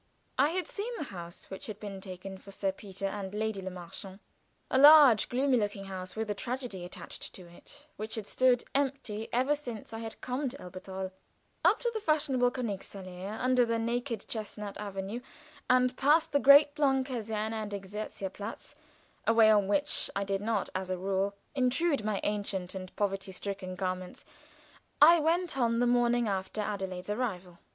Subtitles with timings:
[0.39, 3.69] I had seen the house which had been taken for Sir Peter and Lady Le
[3.69, 4.19] Marchant
[4.71, 9.29] a large, gloomy looking house, with a tragedy attached to it, which had stood empty
[9.31, 11.11] ever since I had come to Elberthal.
[11.63, 15.19] Up to the fashionable Königsallée, under the naked chestnut avenue,
[15.69, 18.73] and past the great long Caserne and Exerzierplatz
[19.27, 23.31] a way on which I did not as a rule intrude my ancient and poverty
[23.31, 24.25] stricken garments,
[24.99, 27.59] I went on the morning after Adelaide's arrival.